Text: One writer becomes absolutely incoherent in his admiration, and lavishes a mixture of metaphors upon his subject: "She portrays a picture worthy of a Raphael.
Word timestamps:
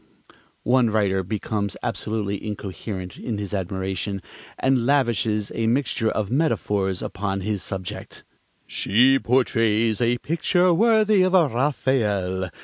One 0.63 0.89
writer 0.89 1.21
becomes 1.21 1.77
absolutely 1.83 2.43
incoherent 2.43 3.17
in 3.19 3.37
his 3.37 3.53
admiration, 3.53 4.23
and 4.57 4.83
lavishes 4.87 5.51
a 5.53 5.67
mixture 5.67 6.09
of 6.09 6.31
metaphors 6.31 7.03
upon 7.03 7.41
his 7.41 7.61
subject: 7.61 8.23
"She 8.65 9.19
portrays 9.19 10.01
a 10.01 10.17
picture 10.17 10.73
worthy 10.73 11.21
of 11.21 11.35
a 11.35 11.47
Raphael. 11.47 12.49